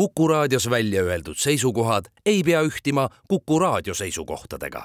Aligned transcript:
Kuku 0.00 0.28
raadios 0.28 0.70
välja 0.70 1.02
öeldud 1.02 1.36
seisukohad 1.36 2.04
ei 2.26 2.42
pea 2.42 2.62
ühtima 2.64 3.08
Kuku 3.28 3.58
raadio 3.58 3.94
seisukohtadega. 3.94 4.82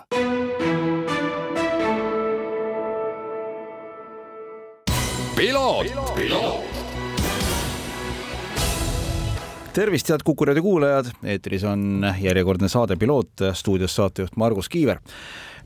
tervist, 9.74 10.10
head 10.10 10.20
Kuku 10.24 10.46
raadio 10.46 10.64
kuulajad, 10.64 11.06
eetris 11.24 11.64
on 11.64 12.06
järjekordne 12.22 12.68
saade 12.68 12.96
Piloot, 12.96 13.32
stuudios 13.54 13.96
saatejuht 13.96 14.36
Margus 14.36 14.70
Kiiver. 14.70 15.00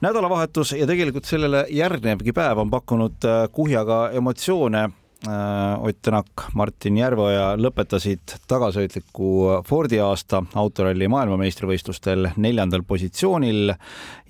Nädalavahetus 0.02 0.72
ja 0.72 0.88
tegelikult 0.88 1.26
sellele 1.26 1.66
järgnevgi 1.70 2.34
päev 2.34 2.58
on 2.58 2.70
pakkunud 2.70 3.26
kuhjaga 3.52 4.10
emotsioone. 4.14 4.84
Äh, 4.84 5.09
Ott 5.80 6.02
Tänak, 6.02 6.26
Martin 6.54 6.98
Järveoja 6.98 7.58
lõpetasid 7.60 8.38
tagasihoidliku 8.48 9.64
Fordi 9.68 9.98
aasta 10.00 10.40
autoralli 10.56 11.10
maailmameistrivõistlustel 11.12 12.30
neljandal 12.40 12.86
positsioonil 12.88 13.74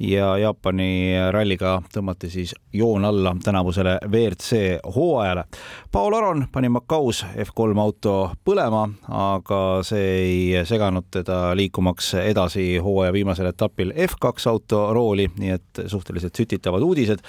ja 0.01 0.29
Jaapani 0.41 1.13
ralliga 1.29 1.75
tõmmati 1.93 2.31
siis 2.33 2.55
joon 2.73 3.05
alla 3.05 3.35
tänavusele 3.43 3.99
WRC 4.07 4.79
hooajale. 4.95 5.43
Paul 5.91 6.17
Aron 6.17 6.47
pani 6.51 6.71
Macaus 6.73 7.21
F3 7.35 7.77
auto 7.79 8.15
põlema, 8.45 8.87
aga 9.13 9.61
see 9.85 10.09
ei 10.23 10.65
seganud 10.65 11.05
teda 11.13 11.53
liikumaks 11.53 12.15
edasi 12.23 12.79
hooaja 12.81 13.13
viimasel 13.13 13.51
etapil 13.51 13.93
F2 14.07 14.49
auto 14.49 14.81
rooli, 14.97 15.29
nii 15.37 15.53
et 15.53 15.83
suhteliselt 15.85 16.33
sütitavad 16.33 16.81
uudised. 16.81 17.21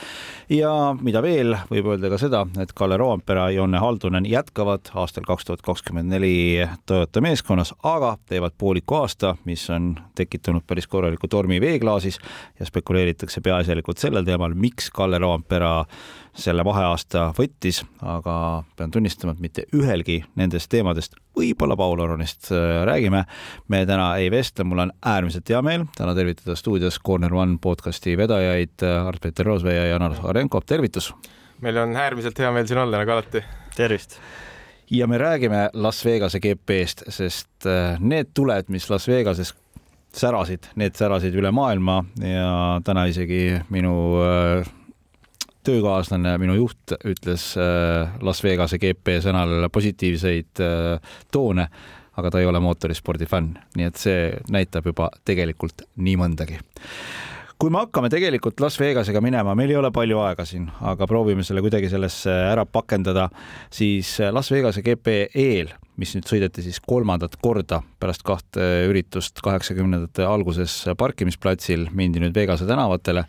ja 0.49 0.97
mida 1.01 1.21
veel, 1.23 1.59
võib 1.71 1.93
öelda 1.93 2.09
ka 2.09 2.19
seda, 2.25 2.47
et 2.57 2.73
Kalle 2.73 2.97
Roompere 2.97 3.50
ja 3.51 3.57
Jonne 3.57 3.79
Haldunen 3.79 4.27
jätkavad 4.27 4.81
aastal 4.95 5.25
kaks 5.27 5.45
tuhat 5.45 5.63
kakskümmend 5.63 6.11
neli 6.13 6.63
Toyota 6.87 7.21
meeskonnas, 7.21 7.75
aga 7.83 8.17
teevad 8.29 8.55
pooliku 8.59 8.95
aasta, 8.95 9.35
mis 9.45 9.65
on 9.71 9.97
tekitanud 10.15 10.63
päris 10.67 10.87
korraliku 10.87 11.29
tormi 11.29 11.61
veeklaasis 11.61 12.19
ja 12.61 12.67
spekuleeritakse 12.67 13.41
peaasjalikult 13.41 13.99
sellel 13.99 14.25
teemal, 14.25 14.55
miks 14.55 14.91
Kalle 14.95 15.19
Roompera 15.19 15.85
selle 16.37 16.65
vaheaasta 16.65 17.31
võttis, 17.39 17.83
aga 18.07 18.63
pean 18.79 18.95
tunnistama, 18.95 19.35
et 19.35 19.43
mitte 19.43 19.67
ühelgi 19.75 20.21
nendest 20.39 20.71
teemadest, 20.71 21.19
võib-olla 21.37 21.77
Paul 21.77 22.05
Aronist 22.05 22.53
räägime, 22.87 23.25
me 23.69 23.83
täna 23.87 24.13
ei 24.23 24.31
vestle, 24.31 24.65
mul 24.65 24.87
on 24.87 24.95
äärmiselt 25.03 25.51
hea 25.51 25.63
meel 25.67 25.89
täna 25.97 26.15
tervitada 26.15 26.57
stuudios 26.57 27.01
Corner 27.03 27.35
One 27.35 27.59
podcasti 27.61 28.17
vedajaid 28.17 28.87
Art-Peeter 28.87 29.47
Roosvee 29.47 29.77
ja 29.77 29.91
Janar 29.91 30.17
Arenko, 30.23 30.63
tervitus! 30.67 31.13
Meil 31.63 31.77
on 31.83 31.97
äärmiselt 31.97 32.39
hea 32.39 32.53
meel 32.53 32.69
siin 32.69 32.81
olla, 32.83 33.01
nagu 33.01 33.17
alati. 33.17 33.45
tervist! 33.77 34.19
ja 34.91 35.07
me 35.07 35.19
räägime 35.19 35.71
Las 35.73 36.05
Vegase 36.05 36.41
GP-st, 36.41 37.03
sest 37.09 37.67
äh, 37.67 38.01
need 38.01 38.33
tuled, 38.35 38.69
mis 38.69 38.91
Las 38.91 39.09
Vegases 39.09 39.55
särasid, 40.17 40.67
need 40.75 40.99
särasid 40.99 41.35
üle 41.39 41.53
maailma 41.55 42.01
ja 42.19 42.81
täna 42.85 43.07
isegi 43.07 43.61
minu 43.71 43.95
äh, 44.25 44.67
töökaaslane, 45.65 46.35
minu 46.43 46.57
juht 46.59 46.97
ütles 47.07 47.53
äh, 47.61 48.11
Las 48.27 48.43
Vegase 48.45 48.81
GP 48.83 49.21
sõnal 49.23 49.69
positiivseid 49.73 50.65
toone, 51.31 51.71
aga 52.19 52.31
ta 52.31 52.43
ei 52.43 52.51
ole 52.51 52.61
mootorispordi 52.61 53.31
fänn, 53.31 53.55
nii 53.79 53.87
et 53.93 54.01
see 54.01 54.31
näitab 54.51 54.91
juba 54.91 55.13
tegelikult 55.25 55.87
nii 55.97 56.19
mõndagi 56.19 56.59
kui 57.61 57.69
me 57.73 57.83
hakkame 57.83 58.09
tegelikult 58.13 58.61
Las 58.65 58.79
Vegasega 58.81 59.21
minema, 59.21 59.53
meil 59.59 59.75
ei 59.75 59.77
ole 59.77 59.91
palju 59.93 60.23
aega 60.25 60.47
siin, 60.49 60.65
aga 60.89 61.05
proovime 61.09 61.45
selle 61.45 61.61
kuidagi 61.61 61.91
sellesse 61.93 62.33
ära 62.49 62.65
pakendada, 62.65 63.27
siis 63.73 64.15
Las 64.33 64.49
Vegase 64.53 64.81
GP 64.87 65.17
eel, 65.37 65.75
mis 66.01 66.15
nüüd 66.17 66.29
sõideti 66.31 66.65
siis 66.65 66.81
kolmandat 66.81 67.37
korda 67.45 67.83
pärast 68.01 68.25
kahte 68.25 68.87
üritust 68.89 69.43
kaheksakümnendate 69.45 70.25
alguses 70.25 70.87
parkimisplatsil, 70.97 71.91
mindi 71.93 72.23
nüüd 72.23 72.33
Vegase 72.37 72.69
tänavatele 72.69 73.27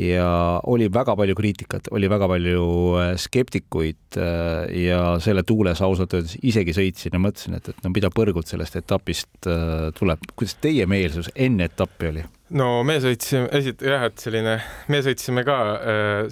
ja 0.00 0.30
oli 0.72 0.88
väga 0.92 1.16
palju 1.16 1.36
kriitikat, 1.36 1.92
oli 1.92 2.08
väga 2.12 2.28
palju 2.32 2.64
äh, 3.00 3.12
skeptikuid 3.20 4.20
äh, 4.20 4.72
ja 4.86 5.02
selle 5.20 5.44
tuules 5.44 5.84
ausalt 5.84 6.16
öeldes 6.16 6.38
isegi 6.40 6.76
sõitsin 6.76 7.16
ja 7.16 7.20
mõtlesin, 7.20 7.60
et, 7.60 7.68
et 7.72 7.84
no 7.84 7.92
mida 7.92 8.12
põrgult 8.12 8.48
sellest 8.48 8.80
etapist 8.80 9.48
äh, 9.52 9.92
tuleb. 9.96 10.24
kuidas 10.36 10.56
teie 10.64 10.88
meelsus 10.88 11.28
enne 11.34 11.68
etappi 11.68 12.12
oli? 12.12 12.26
No 12.54 12.82
me 12.86 12.98
sõitsime, 13.02 13.48
esit-, 13.58 13.82
jah, 13.82 14.06
et 14.10 14.20
selline, 14.22 14.58
me 14.92 15.00
sõitsime 15.04 15.44
ka 15.46 15.58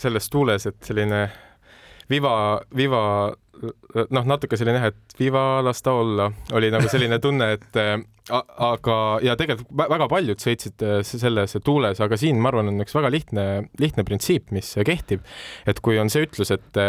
selles 0.01 0.31
tuules, 0.31 0.69
et 0.71 0.79
selline 0.87 1.25
viva, 2.11 2.35
viva 2.77 3.03
noh, 3.65 4.27
natuke 4.29 4.59
selline 4.59 4.81
jah, 4.81 4.91
et 4.93 5.19
viva, 5.19 5.45
las 5.65 5.83
ta 5.85 5.95
olla, 5.97 6.29
oli 6.57 6.71
nagu 6.75 6.91
selline 6.91 7.19
tunne, 7.25 7.51
et 7.57 7.79
aga, 8.31 8.97
ja 9.25 9.37
tegelikult 9.41 9.71
väga 9.95 10.09
paljud 10.11 10.43
sõitsid 10.43 10.85
selles 11.07 11.57
tuules, 11.65 12.01
aga 12.05 12.19
siin 12.21 12.41
ma 12.41 12.51
arvan, 12.53 12.73
on 12.73 12.85
üks 12.85 12.97
väga 12.97 13.13
lihtne, 13.13 13.47
lihtne 13.81 14.07
printsiip, 14.07 14.51
mis 14.55 14.75
kehtib. 14.87 15.25
et 15.67 15.81
kui 15.85 15.99
on 16.01 16.13
see 16.13 16.27
ütlus, 16.27 16.55
et 16.55 16.83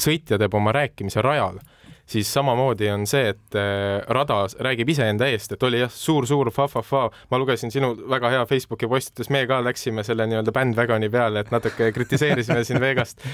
sõitja 0.00 0.38
teeb 0.40 0.54
oma 0.56 0.74
rääkimise 0.76 1.22
rajal 1.24 1.60
siis 2.10 2.30
samamoodi 2.34 2.90
on 2.90 3.06
see, 3.06 3.30
et 3.34 3.58
äh, 3.58 4.00
rada 4.10 4.42
räägib 4.62 4.90
iseenda 4.94 5.28
eest, 5.30 5.54
et 5.54 5.62
oli 5.66 5.82
jah 5.82 5.92
suur,, 5.92 6.20
suur-suur 6.26 6.50
fa-fa-fa, 6.54 7.08
ma 7.30 7.40
lugesin 7.40 7.72
sinu 7.72 7.92
väga 8.10 8.32
hea 8.34 8.44
Facebooki 8.50 8.88
postitus, 8.90 9.30
me 9.30 9.44
ka 9.48 9.60
läksime 9.64 10.04
selle 10.06 10.26
nii-öelda 10.30 10.54
bandwagoni 10.54 11.10
peale, 11.12 11.44
et 11.44 11.52
natuke 11.54 11.90
kritiseerisime 11.96 12.64
siin 12.66 12.80
Vegast. 12.82 13.24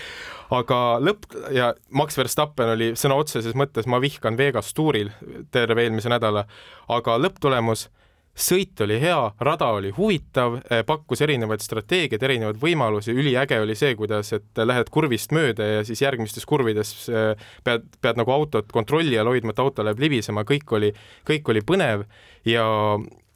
aga 0.55 0.81
lõpp 1.03 1.27
ja 1.55 1.73
Max 1.91 2.19
Verstappen 2.19 2.75
oli 2.77 2.93
sõna 2.99 3.19
otseses 3.19 3.57
mõttes, 3.59 3.89
ma 3.91 4.01
vihkan 4.03 4.39
Vegas 4.39 4.73
tuuril 4.75 5.11
terve 5.51 5.87
eelmise 5.87 6.13
nädala, 6.13 6.47
aga 6.89 7.19
lõpptulemus 7.19 7.89
sõit 8.37 8.81
oli 8.85 8.99
hea, 9.01 9.19
rada 9.41 9.71
oli 9.73 9.91
huvitav, 9.97 10.59
eh, 10.71 10.83
pakkus 10.87 11.23
erinevaid 11.25 11.65
strateegiaid, 11.65 12.23
erinevaid 12.23 12.61
võimalusi, 12.61 13.15
üliäge 13.17 13.59
oli 13.61 13.75
see, 13.79 13.95
kuidas, 13.97 14.33
et 14.37 14.61
lähed 14.61 14.91
kurvist 14.93 15.33
mööda 15.33 15.65
ja 15.65 15.85
siis 15.89 16.03
järgmistes 16.05 16.45
kurvides 16.47 16.93
eh, 17.09 17.49
pead, 17.65 17.89
pead 18.05 18.21
nagu 18.21 18.33
autot 18.33 18.69
kontrolli 18.73 19.19
all 19.19 19.33
hoidma, 19.33 19.57
et 19.57 19.63
auto 19.65 19.85
läheb 19.87 20.03
libisema, 20.05 20.45
kõik 20.49 20.77
oli, 20.77 20.93
kõik 21.27 21.49
oli 21.53 21.65
põnev 21.65 22.05
ja 22.47 22.67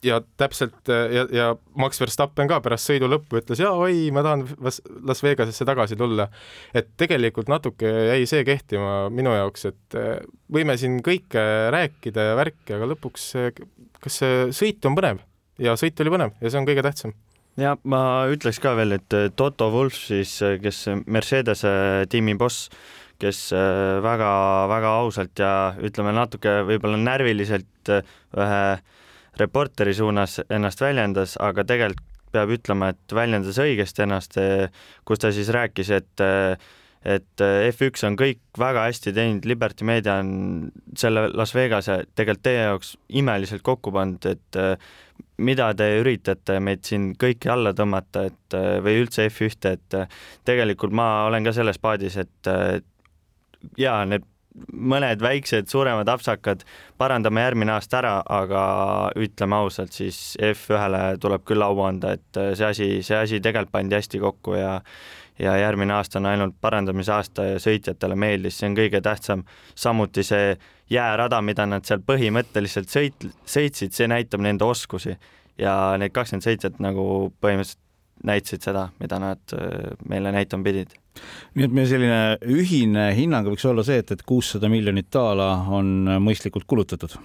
ja 0.05 0.19
täpselt 0.39 0.89
ja, 0.89 1.25
ja 1.31 1.47
Max 1.77 2.01
Verstappen 2.01 2.49
ka 2.49 2.59
pärast 2.63 2.89
sõidu 2.89 3.09
lõppu 3.11 3.39
ütles, 3.41 3.61
jaa, 3.61 3.73
oi, 3.77 4.09
ma 4.13 4.23
tahan 4.25 4.45
Las 5.07 5.23
Vegasesse 5.23 5.67
tagasi 5.67 5.97
tulla. 5.99 6.27
et 6.73 6.93
tegelikult 6.97 7.51
natuke 7.51 7.89
jäi 8.11 8.25
see 8.29 8.45
kehtima 8.47 9.09
minu 9.13 9.33
jaoks, 9.35 9.67
et 9.69 9.99
eh, 9.99 10.21
võime 10.51 10.77
siin 10.81 10.99
kõike 11.05 11.43
rääkida 11.73 12.31
ja 12.31 12.37
värki, 12.39 12.77
aga 12.77 12.89
lõpuks 12.93 13.27
kas 14.01 14.21
see 14.23 14.47
sõit 14.55 14.85
on 14.89 14.97
põnev 14.97 15.21
ja 15.61 15.75
sõit 15.79 15.99
oli 16.01 16.13
põnev 16.13 16.33
ja 16.41 16.49
see 16.49 16.61
on 16.61 16.69
kõige 16.69 16.85
tähtsam 16.85 17.13
ja 17.59 17.75
ma 17.83 18.01
ütleks 18.31 18.61
ka 18.63 18.73
veel, 18.77 18.97
et 18.97 19.17
Toto 19.37 19.69
Wolf 19.73 19.97
siis, 20.07 20.37
kes 20.63 20.85
Mercedese 21.05 22.07
tiimi 22.11 22.35
boss, 22.39 22.69
kes 23.21 23.51
väga-väga 24.01 24.95
ausalt 25.03 25.41
ja 25.43 25.51
ütleme 25.83 26.13
natuke 26.15 26.61
võib-olla 26.65 26.97
närviliselt 27.01 27.91
ühe 27.91 28.63
reporteri 29.41 29.93
suunas 29.97 30.39
ennast 30.49 30.83
väljendas, 30.83 31.37
aga 31.41 31.65
tegelikult 31.67 32.07
peab 32.31 32.53
ütlema, 32.55 32.93
et 32.93 33.15
väljendas 33.15 33.57
õigesti 33.59 34.05
ennast, 34.05 34.37
kus 35.07 35.19
ta 35.19 35.33
siis 35.35 35.51
rääkis, 35.51 35.91
et 35.97 36.23
et 37.01 37.41
F1 37.41 38.03
on 38.05 38.15
kõik 38.19 38.59
väga 38.61 38.83
hästi 38.85 39.11
teinud, 39.17 39.45
Liberty 39.49 39.85
Media 39.89 40.19
on 40.21 40.69
selle 40.93 41.23
Las 41.33 41.55
Vegase 41.57 42.03
tegelikult 42.13 42.43
teie 42.45 42.67
jaoks 42.67 42.91
imeliselt 43.17 43.63
kokku 43.65 43.89
pannud, 43.95 44.27
et 44.29 44.59
mida 45.41 45.71
te 45.73 45.87
üritate 45.97 46.59
meid 46.61 46.85
siin 46.85 47.11
kõiki 47.17 47.49
alla 47.49 47.73
tõmmata, 47.73 48.27
et 48.29 48.57
või 48.85 48.99
üldse 49.01 49.25
F1-te, 49.31 49.73
et 49.79 49.97
tegelikult 50.45 50.93
ma 50.93 51.25
olen 51.25 51.49
ka 51.49 51.55
selles 51.57 51.81
paadis, 51.81 52.19
et 52.21 52.51
jaa, 53.81 54.05
need 54.05 54.29
mõned 54.73 55.21
väiksed 55.23 55.69
suuremad 55.71 56.09
apsakad 56.11 56.65
parandame 56.99 57.43
järgmine 57.45 57.73
aasta 57.75 58.01
ära, 58.01 58.13
aga 58.27 58.63
ütleme 59.19 59.57
ausalt, 59.61 59.95
siis 59.95 60.35
F1-le 60.41 61.17
tuleb 61.23 61.45
küll 61.47 61.63
au 61.65 61.79
anda, 61.85 62.15
et 62.17 62.41
see 62.59 62.67
asi, 62.67 62.91
see 63.05 63.17
asi 63.17 63.39
tegelikult 63.39 63.73
pandi 63.77 63.99
hästi 63.99 64.21
kokku 64.21 64.59
ja 64.59 64.77
ja 65.41 65.55
järgmine 65.57 65.93
aasta 65.95 66.19
on 66.19 66.27
ainult 66.29 66.55
parandamise 66.61 67.11
aasta 67.15 67.45
ja 67.47 67.59
sõitjatele 67.61 68.15
meeldis, 68.19 68.59
see 68.59 68.67
on 68.69 68.75
kõige 68.77 69.01
tähtsam. 69.01 69.43
samuti 69.75 70.23
see 70.23 70.57
jäärada, 70.91 71.41
mida 71.41 71.65
nad 71.65 71.87
seal 71.87 72.03
põhimõtteliselt 72.05 72.91
sõit-, 72.91 73.29
sõitsid, 73.45 73.95
see 73.95 74.09
näitab 74.11 74.43
nende 74.43 74.67
oskusi 74.67 75.15
ja 75.57 75.97
need 75.97 76.13
kakskümmend 76.13 76.45
sõitjat 76.45 76.77
nagu 76.83 77.05
põhimõtteliselt 77.41 77.87
näitasid 78.27 78.67
seda, 78.69 78.89
mida 78.99 79.17
nad 79.19 79.55
meile 80.05 80.35
näitama 80.35 80.67
pidid 80.67 81.00
nii 81.57 81.67
et 81.67 81.75
meie 81.75 81.89
selline 81.89 82.21
ühine 82.47 83.09
hinnang 83.17 83.49
võiks 83.51 83.67
olla 83.67 83.83
see, 83.85 83.99
et, 84.03 84.13
et 84.15 84.25
kuussada 84.27 84.69
miljonit 84.71 85.09
daala 85.13 85.51
on 85.75 86.09
mõistlikult 86.23 86.67
kulutatud. 86.69 87.17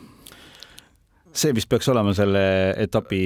see 1.37 1.53
vist 1.53 1.69
peaks 1.69 1.89
olema 1.93 2.15
selle 2.17 2.43
etapi 2.83 3.21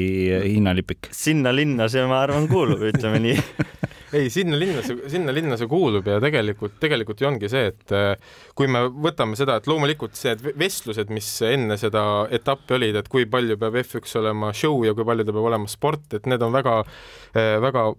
hinnalipik. 0.44 1.12
sinna 1.12 1.54
linna 1.54 1.88
see, 1.88 2.04
ma 2.06 2.22
arvan, 2.24 2.48
kuulub, 2.50 2.82
ütleme 2.92 3.22
nii 3.22 3.38
ei, 4.12 4.30
sinna 4.30 4.58
linna 4.58 4.82
see, 4.84 5.08
sinna 5.10 5.32
linna 5.34 5.56
see 5.58 5.70
kuulub 5.70 6.08
ja 6.10 6.18
tegelikult, 6.22 6.76
tegelikult 6.82 7.22
ju 7.22 7.28
ongi 7.30 7.50
see, 7.50 7.70
et 7.70 7.94
äh, 7.94 8.36
kui 8.58 8.68
me 8.70 8.84
võtame 8.90 9.38
seda, 9.38 9.58
et 9.60 9.68
loomulikult 9.70 10.18
need 10.26 10.44
vestlused, 10.58 11.12
mis 11.14 11.28
enne 11.46 11.78
seda 11.80 12.04
etappi 12.34 12.76
olid, 12.76 13.00
et 13.00 13.10
kui 13.10 13.28
palju 13.30 13.58
peab 13.60 13.80
F1 13.84 14.20
olema 14.20 14.52
show 14.56 14.82
ja 14.86 14.94
kui 14.96 15.06
palju 15.06 15.26
ta 15.26 15.36
peab 15.36 15.50
olema 15.52 15.70
sport, 15.70 16.08
et 16.18 16.28
need 16.30 16.42
on 16.44 16.54
väga, 16.54 16.80
äh, 17.32 17.56
väga 17.62 17.90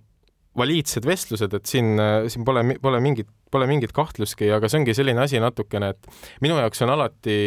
valiidsed 0.58 1.06
vestlused, 1.08 1.54
et 1.56 1.70
siin, 1.70 1.94
äh, 2.00 2.28
siin 2.32 2.46
pole, 2.48 2.64
pole 2.82 3.00
mingit, 3.04 3.30
pole 3.52 3.68
mingit 3.70 3.94
kahtlustki, 3.96 4.50
aga 4.52 4.70
see 4.70 4.82
ongi 4.82 4.96
selline 4.98 5.24
asi 5.24 5.40
natukene, 5.40 5.94
et 5.96 6.42
minu 6.44 6.58
jaoks 6.60 6.84
on 6.86 6.96
alati 6.96 7.38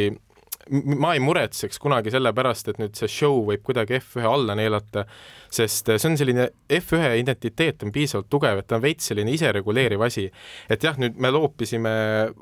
ma 0.71 1.13
ei 1.15 1.21
muretseks 1.21 1.79
kunagi 1.83 2.13
selle 2.15 2.33
pärast, 2.37 2.69
et 2.71 2.79
nüüd 2.81 2.97
see 2.97 3.11
show 3.11 3.43
võib 3.49 3.63
kuidagi 3.67 3.99
F1 3.99 4.29
alla 4.29 4.57
neelata, 4.57 5.05
sest 5.53 5.91
see 5.93 6.09
on 6.09 6.17
selline, 6.19 6.47
F1 6.73 7.19
identiteet 7.21 7.85
on 7.85 7.93
piisavalt 7.95 8.31
tugev, 8.33 8.63
et 8.63 8.69
ta 8.71 8.79
on 8.79 8.85
veits 8.85 9.11
selline 9.11 9.35
isereguleeriv 9.35 10.03
asi. 10.07 10.27
et 10.71 10.85
jah, 10.85 10.97
nüüd 11.01 11.19
me 11.21 11.31
loopisime, 11.35 11.95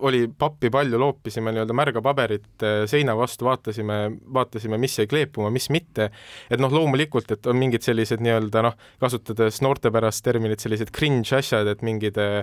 oli 0.07 0.27
pappi 0.39 0.71
palju, 0.73 1.01
loopisime 1.03 1.55
nii-öelda 1.55 1.77
märga 1.77 2.03
paberit 2.05 2.67
eh, 2.67 2.85
seina 2.91 3.17
vastu, 3.19 3.49
vaatasime, 3.49 3.99
vaatasime, 4.35 4.79
mis 4.79 4.99
jäi 4.99 5.09
kleepuma, 5.11 5.51
mis 5.51 5.69
mitte, 5.75 6.11
et 6.51 6.63
noh, 6.63 6.73
loomulikult, 6.73 7.31
et 7.35 7.51
on 7.51 7.59
mingid 7.59 7.83
sellised 7.87 8.23
nii-öelda 8.23 8.67
noh, 8.69 8.79
kasutades 9.03 9.63
noortepärast 9.65 10.25
terminit, 10.25 10.63
sellised 10.63 10.95
cringe 10.95 11.35
asjad, 11.39 11.69
et 11.75 11.83
mingid 11.87 12.21
eh, 12.23 12.43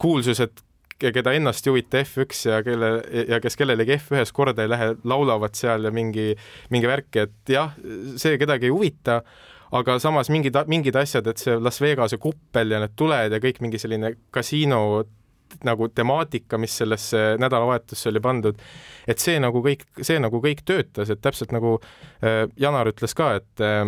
kuulsused 0.00 0.64
keda 0.98 1.34
ennast 1.36 1.66
ei 1.66 1.74
huvita 1.74 2.00
F1 2.02 2.48
ja 2.50 2.62
kelle 2.64 2.90
ja 3.28 3.40
kes 3.42 3.58
kellelegi 3.58 3.98
F1-s 3.98 4.32
korda 4.36 4.64
ei 4.64 4.70
lähe, 4.72 4.94
laulavad 5.04 5.56
seal 5.58 5.84
ja 5.88 5.92
mingi, 5.94 6.30
mingi 6.72 6.88
värk, 6.88 7.10
et 7.20 7.52
jah, 7.52 7.74
see 8.16 8.38
kedagi 8.40 8.70
ei 8.70 8.74
huvita, 8.74 9.20
aga 9.76 9.98
samas 10.02 10.30
mingid, 10.32 10.56
mingid 10.70 10.96
asjad, 10.96 11.28
et 11.28 11.42
see 11.42 11.58
Las 11.60 11.82
Vegase 11.82 12.20
kuppel 12.22 12.72
ja 12.72 12.80
need 12.82 12.96
tuled 12.96 13.36
ja 13.36 13.42
kõik 13.42 13.60
mingi 13.64 13.80
selline 13.82 14.14
kasiino 14.34 14.80
nagu 15.66 15.88
temaatika, 15.94 16.58
mis 16.58 16.74
sellesse 16.80 17.36
nädalavahetusse 17.40 18.10
oli 18.10 18.20
pandud, 18.20 18.58
et 19.06 19.22
see 19.22 19.38
nagu 19.42 19.62
kõik, 19.64 19.84
see 20.04 20.18
nagu 20.22 20.40
kõik 20.42 20.64
töötas, 20.66 21.12
et 21.12 21.22
täpselt 21.22 21.54
nagu 21.54 21.76
äh, 21.78 22.44
Janar 22.60 22.90
ütles 22.90 23.14
ka, 23.16 23.36
et 23.40 23.64
äh, 23.64 23.84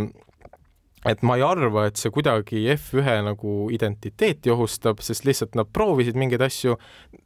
et 1.06 1.22
ma 1.22 1.36
ei 1.38 1.44
arva, 1.46 1.84
et 1.88 1.98
see 2.00 2.10
kuidagi 2.14 2.64
F1 2.74 3.22
nagu 3.28 3.54
identiteeti 3.74 4.50
ohustab, 4.50 5.02
sest 5.04 5.26
lihtsalt 5.28 5.54
nad 5.58 5.68
proovisid 5.70 6.18
mingeid 6.18 6.42
asju, 6.42 6.74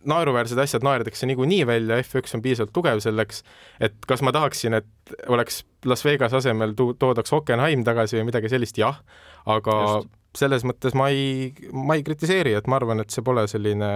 naeruväärsed 0.08 0.60
asjad 0.60 0.84
naerdakse 0.84 1.28
niikuinii 1.30 1.64
välja, 1.68 2.00
F1 2.02 2.36
on 2.36 2.44
piisavalt 2.44 2.74
tugev 2.76 3.00
selleks, 3.04 3.42
et 3.80 3.96
kas 4.08 4.24
ma 4.24 4.34
tahaksin, 4.36 4.76
et 4.82 5.14
oleks 5.32 5.62
Las 5.88 6.04
Vegas 6.04 6.36
asemel 6.36 6.76
tu-, 6.78 6.92
toodaks 6.98 7.32
Hockenheim 7.32 7.84
tagasi 7.86 8.20
või 8.20 8.28
midagi 8.28 8.52
sellist, 8.52 8.80
jah, 8.80 9.00
aga 9.48 9.78
Just. 9.86 10.12
selles 10.42 10.68
mõttes 10.68 10.96
ma 10.98 11.08
ei, 11.14 11.52
ma 11.72 11.96
ei 11.96 12.04
kritiseeri, 12.06 12.56
et 12.58 12.68
ma 12.68 12.76
arvan, 12.80 13.00
et 13.00 13.14
see 13.14 13.24
pole 13.24 13.46
selline, 13.50 13.92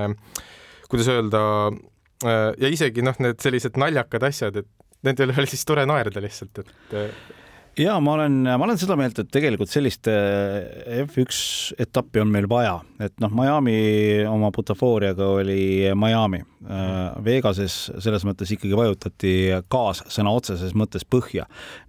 kuidas 0.88 1.12
öelda, 1.12 1.42
äh, 2.24 2.52
ja 2.64 2.72
isegi 2.72 3.04
noh, 3.04 3.18
need 3.20 3.44
sellised 3.44 3.76
naljakad 3.80 4.24
asjad, 4.30 4.62
et 4.64 4.72
nende 5.04 5.28
üle 5.28 5.36
oli 5.36 5.52
siis 5.52 5.68
tore 5.68 5.84
naerda 5.88 6.24
lihtsalt, 6.24 6.64
et 6.64 6.86
ja 7.78 8.00
ma 8.00 8.12
olen, 8.16 8.32
ma 8.46 8.64
olen 8.64 8.78
seda 8.80 8.96
meelt, 8.98 9.18
et 9.20 9.30
tegelikult 9.32 9.70
sellist 9.70 10.08
äh, 10.08 11.02
F1 11.04 11.76
etappi 11.82 12.22
on 12.22 12.30
meil 12.32 12.48
vaja, 12.48 12.78
et 13.02 13.14
noh, 13.22 13.32
Miami 13.36 14.24
oma 14.30 14.50
butafooriaga 14.54 15.28
oli 15.38 15.90
Miami. 15.98 16.42
Äh, 16.66 17.18
Vegases 17.24 17.76
selles 18.02 18.24
mõttes 18.26 18.50
ikkagi 18.54 18.76
vajutati 18.76 19.34
gaas 19.72 20.02
sõna 20.12 20.32
otseses 20.36 20.72
mõttes 20.78 21.04
põhja. 21.08 21.46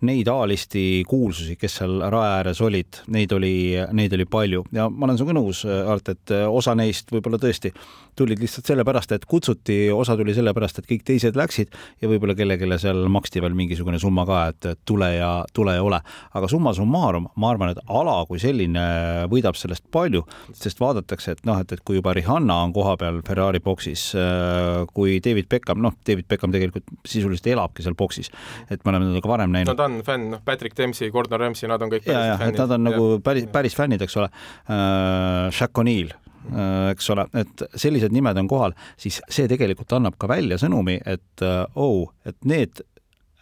Neid 0.07 0.27
A-listi 0.31 1.05
kuulsusi, 1.07 1.55
kes 1.59 1.79
seal 1.81 2.01
rae 2.13 2.33
ääres 2.39 2.61
olid, 2.61 3.01
neid 3.13 3.33
oli, 3.35 3.55
neid 3.95 4.13
oli 4.17 4.27
palju 4.29 4.65
ja 4.75 4.89
ma 4.91 5.07
olen 5.07 5.19
sinuga 5.19 5.37
nõus, 5.39 5.63
Art, 5.67 6.11
et 6.11 6.35
osa 6.47 6.75
neist 6.77 7.11
võib-olla 7.13 7.39
tõesti 7.41 7.71
tulid 8.17 8.41
lihtsalt 8.41 8.65
sellepärast, 8.71 9.13
et 9.13 9.25
kutsuti, 9.29 9.91
osa 9.93 10.17
tuli 10.17 10.33
sellepärast, 10.35 10.81
et 10.81 10.89
kõik 10.89 11.03
teised 11.07 11.37
läksid 11.37 11.73
ja 12.01 12.09
võib-olla 12.09 12.35
kellelegi 12.37 12.69
seal 12.81 13.05
maksti 13.13 13.43
veel 13.43 13.55
mingisugune 13.57 13.99
summa 14.01 14.25
ka, 14.27 14.39
et 14.51 14.69
tule 14.89 15.11
ja 15.13 15.31
tule 15.53 15.76
ei 15.77 15.83
ole. 15.83 15.99
aga 16.37 16.49
summa 16.51 16.73
summarum, 16.75 17.27
ma 17.39 17.51
arvan, 17.53 17.73
et 17.73 17.81
ala 17.87 18.17
kui 18.29 18.41
selline 18.41 18.83
võidab 19.31 19.57
sellest 19.59 19.85
palju, 19.93 20.23
sest 20.57 20.81
vaadatakse, 20.81 21.37
et 21.37 21.47
noh, 21.47 21.59
et, 21.61 21.71
et 21.73 21.83
kui 21.87 21.99
juba 21.99 22.13
Rihanna 22.17 22.59
on 22.65 22.75
kohapeal 22.75 23.21
Ferrari 23.27 23.61
boksis, 23.63 24.09
äh, 24.17 24.83
kui 24.93 25.17
David 25.23 25.49
Beckham, 25.51 25.81
noh, 25.83 25.95
David 26.07 26.29
Beckham 26.29 26.53
tegelikult 26.55 26.87
sisuliselt 27.07 27.49
elabki 27.53 27.85
seal 27.85 27.97
boksis, 27.97 28.31
et 28.69 28.83
me 28.83 28.93
oleme 28.93 29.11
teda 29.11 29.23
ka 29.23 29.33
varem 29.33 29.55
näinud. 29.55 29.73
no 29.73 29.79
ta 29.79 29.89
on 29.89 29.99
fänn, 30.07 30.29
noh, 30.35 30.43
Patrick 30.45 30.77
Dempsey, 30.77 31.11
Gordon 31.13 31.41
Ramsay, 31.41 31.69
nad 31.71 31.83
on 31.83 31.93
kõik 31.93 32.07
ja, 32.09 32.23
ja, 32.33 32.39
et 32.47 32.59
nad 32.59 32.77
on 32.77 32.87
nagu 32.89 33.09
päris, 33.23 33.47
päris 33.53 33.77
fännid, 33.77 34.03
eks 34.05 34.17
ole 34.19 34.31
uh,. 34.31 35.47
Shaq 35.53 35.81
O'Neal 35.81 36.11
uh,, 36.51 36.91
eks 36.91 37.09
ole, 37.13 37.27
et 37.37 37.65
sellised 37.79 38.13
nimed 38.15 38.37
on 38.41 38.49
kohal, 38.51 38.75
siis 38.99 39.19
see 39.29 39.49
tegelikult 39.49 39.93
annab 39.97 40.17
ka 40.19 40.29
välja 40.31 40.59
sõnumi, 40.61 40.99
et 41.05 41.45
uh, 41.45 41.65
oh, 41.75 42.07
et 42.27 42.37
need 42.47 42.83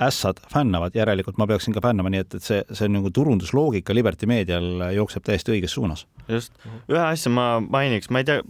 ässad 0.02 0.42
fännavad, 0.52 0.96
järelikult 0.96 1.38
ma 1.40 1.48
peaksin 1.48 1.74
ka 1.76 1.82
fännama, 1.84 2.12
nii 2.12 2.24
et, 2.26 2.34
et 2.36 2.44
see, 2.44 2.64
see 2.76 2.90
nagu 2.92 3.12
turundusloogika 3.16 3.96
Liberty 3.96 4.28
meedial 4.28 4.90
jookseb 4.96 5.24
täiesti 5.24 5.56
õiges 5.56 5.76
suunas. 5.78 6.06
just, 6.28 6.54
ühe 6.92 7.02
asja 7.02 7.32
ma 7.32 7.46
mainiks, 7.64 8.12
ma 8.12 8.20
ei 8.20 8.28
tea, 8.28 8.42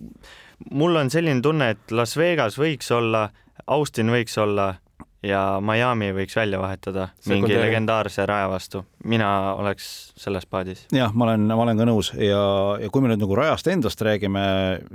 mul 0.72 0.98
on 0.98 1.12
selline 1.14 1.44
tunne, 1.46 1.70
et 1.76 1.94
Las 1.94 2.16
Vegas 2.18 2.58
võiks 2.58 2.90
olla, 2.96 3.28
Austin 3.68 4.10
võiks 4.14 4.38
olla 4.42 4.74
ja 5.26 5.42
Miami 5.64 6.12
võiks 6.16 6.36
välja 6.38 6.60
vahetada 6.62 7.10
mingi 7.30 7.56
legendaarse 7.58 8.26
raja 8.30 8.50
vastu. 8.52 8.84
mina 9.06 9.54
oleks 9.60 9.88
selles 10.18 10.46
paadis. 10.46 10.86
jah, 10.94 11.14
ma 11.14 11.28
olen, 11.30 11.48
ma 11.48 11.62
olen 11.66 11.82
ka 11.82 11.88
nõus 11.90 12.12
ja, 12.14 12.42
ja 12.82 12.90
kui 12.92 13.04
me 13.04 13.12
nüüd 13.12 13.24
nagu 13.24 13.38
rajast 13.38 13.68
endast 13.72 14.02
räägime, 14.06 14.46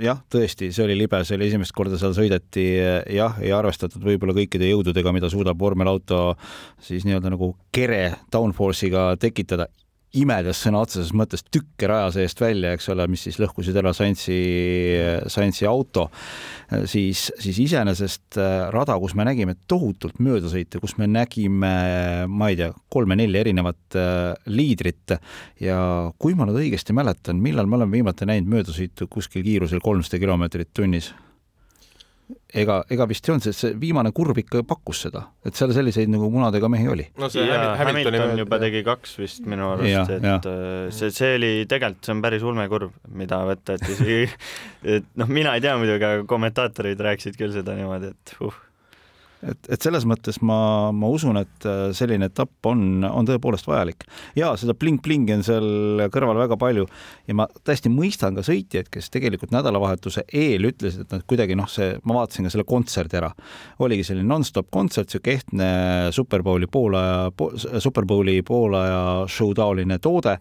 jah, 0.02 0.22
tõesti, 0.32 0.70
see 0.74 0.86
oli 0.86 0.98
libe, 0.98 1.22
see 1.24 1.38
oli 1.38 1.50
esimest 1.50 1.74
korda 1.76 1.98
seal 2.00 2.14
sõideti, 2.16 2.66
jah, 3.16 3.38
ei 3.42 3.52
arvestatud 3.56 4.04
võib-olla 4.06 4.36
kõikide 4.36 4.70
jõududega, 4.70 5.14
mida 5.16 5.30
suudab 5.32 5.60
vormelauto 5.60 6.34
siis 6.82 7.06
nii-öelda 7.08 7.34
nagu 7.36 7.54
kere 7.74 8.02
downforce'iga 8.32 9.14
tekitada 9.20 9.70
imedes 10.18 10.58
sõna 10.64 10.80
otseses 10.82 11.12
mõttes 11.14 11.44
tükke 11.54 11.86
raja 11.90 12.08
seest 12.14 12.40
välja, 12.42 12.72
eks 12.74 12.88
ole, 12.90 13.06
mis 13.10 13.22
siis 13.26 13.38
lõhkusid 13.40 13.76
ära 13.78 13.92
Saintsi, 13.94 14.38
Saintsi 15.30 15.68
auto, 15.70 16.08
siis, 16.90 17.28
siis 17.38 17.60
iseenesest 17.66 18.40
äh, 18.40 18.66
rada, 18.74 18.96
kus 19.02 19.14
me 19.18 19.26
nägime 19.28 19.54
tohutult 19.70 20.18
möödasõite, 20.22 20.82
kus 20.82 20.96
me 20.98 21.06
nägime, 21.10 21.72
ma 22.26 22.50
ei 22.50 22.58
tea, 22.58 22.72
kolme-nelja 22.90 23.44
erinevat 23.44 23.98
äh, 23.98 24.34
liidrit 24.50 25.16
ja 25.62 25.80
kui 26.18 26.34
ma 26.38 26.48
nüüd 26.48 26.62
õigesti 26.64 26.96
mäletan, 26.96 27.42
millal 27.42 27.70
me 27.70 27.78
oleme 27.78 28.00
viimati 28.00 28.28
näinud 28.28 28.50
möödasõitu 28.58 29.06
kuskil 29.10 29.46
kiirusel 29.46 29.82
kolmsada 29.84 30.22
kilomeetrit 30.22 30.74
tunnis 30.74 31.12
ega, 32.62 32.80
ega 32.90 33.06
vist 33.10 33.26
ei 33.26 33.34
olnud, 33.34 33.46
sest 33.46 33.64
see 33.64 33.74
viimane 33.80 34.12
kurv 34.16 34.38
ikka 34.42 34.62
pakkus 34.68 35.04
seda, 35.06 35.24
et 35.46 35.58
seal 35.58 35.74
selliseid 35.76 36.10
nagu 36.12 36.30
munadega 36.32 36.70
mehi 36.72 36.88
oli. 36.92 37.06
no 37.20 37.30
see 37.32 37.46
ja, 37.46 37.74
Hamilton, 37.80 38.16
Hamilton 38.16 38.44
juba 38.44 38.60
tegi 38.62 38.82
kaks 38.86 39.18
vist 39.20 39.46
minu 39.50 39.70
arust, 39.74 40.14
et 40.16 40.26
ja. 40.30 40.38
Äh, 40.38 40.88
see, 40.94 41.12
see 41.14 41.36
oli 41.38 41.52
tegelikult, 41.70 42.06
see 42.06 42.16
on 42.16 42.24
päris 42.24 42.46
ulmekurv, 42.46 42.96
mida 43.20 43.42
võtta, 43.50 43.76
et 43.78 43.86
isegi, 43.94 44.18
et 44.96 45.12
noh, 45.20 45.30
mina 45.30 45.54
ei 45.56 45.64
tea 45.64 45.76
muidugi, 45.80 46.06
aga 46.06 46.26
kommentaatorid 46.30 47.06
rääkisid 47.10 47.38
küll 47.40 47.54
seda 47.56 47.78
niimoodi, 47.78 48.14
et 48.14 48.36
uh 48.40 48.66
et, 49.46 49.70
et 49.72 49.80
selles 49.82 50.04
mõttes 50.08 50.40
ma, 50.44 50.58
ma 50.92 51.10
usun, 51.12 51.38
et 51.40 51.66
äh, 51.68 51.82
selline 51.96 52.28
etapp 52.30 52.68
on, 52.68 53.04
on 53.06 53.28
tõepoolest 53.28 53.68
vajalik. 53.68 54.04
ja 54.36 54.52
seda 54.60 54.74
bling-blingi 54.78 55.36
on 55.38 55.44
seal 55.46 56.04
kõrval 56.12 56.38
väga 56.42 56.58
palju 56.60 56.86
ja 57.28 57.36
ma 57.36 57.46
täiesti 57.64 57.92
mõistan 57.92 58.36
ka 58.36 58.44
sõitjaid, 58.46 58.90
kes 58.92 59.10
tegelikult 59.14 59.54
nädalavahetuse 59.54 60.26
eel 60.32 60.68
ütlesid, 60.70 61.06
et 61.06 61.14
nad 61.16 61.24
kuidagi 61.28 61.56
noh, 61.58 61.68
see, 61.70 61.94
ma 62.04 62.20
vaatasin 62.20 62.48
ka 62.48 62.54
selle 62.54 62.66
kontserdi 62.68 63.20
ära, 63.20 63.30
oligi 63.80 64.06
selline 64.10 64.28
nonstop 64.28 64.70
kontsert, 64.72 65.10
niisugune 65.10 65.38
ehtne 65.40 65.70
Superbowli 66.14 66.68
poolaja 66.70 67.30
po,, 67.36 67.50
Superbowli 67.56 68.40
poolaja 68.46 69.00
show 69.30 69.54
taoline 69.56 69.98
toode 70.02 70.36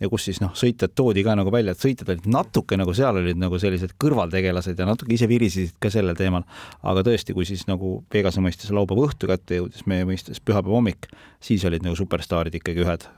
ja 0.00 0.10
kus 0.10 0.28
siis 0.28 0.40
noh, 0.42 0.52
sõitjad 0.58 0.94
toodi 0.96 1.24
ka 1.26 1.34
nagu 1.38 1.52
välja, 1.54 1.74
et 1.74 1.82
sõitjad 1.82 2.10
olid 2.12 2.28
natuke 2.30 2.78
nagu 2.78 2.94
seal 2.96 3.18
olid 3.20 3.38
nagu 3.40 3.58
sellised 3.60 3.94
kõrvaltegelased 4.00 4.78
ja 4.78 4.88
natuke 4.88 5.14
ise 5.14 5.28
virisesid 5.30 5.78
ka 5.82 5.90
sellel 5.92 6.16
teemal. 6.18 6.44
aga 6.82 7.04
tõesti, 7.06 7.34
kui 7.34 7.46
siis 7.48 7.66
nagu 7.70 7.96
Pegase 8.10 8.43
mõistes 8.44 8.72
laupäeva 8.74 9.08
õhtu 9.08 9.30
kätte 9.30 9.60
jõudis, 9.60 9.86
meie 9.90 10.06
mõistes 10.08 10.40
pühapäeva 10.40 10.76
hommik, 10.78 11.08
siis 11.44 11.64
olid 11.68 11.84
nagu 11.86 11.96
superstaarid 11.98 12.60
ikkagi 12.60 12.84
ühed. 12.84 13.08